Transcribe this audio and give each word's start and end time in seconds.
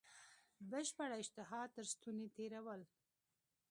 بشپړه 0.69 1.15
اشتها 1.21 1.61
تر 1.75 1.83
ستوني 1.93 2.27
تېرول. 2.37 2.81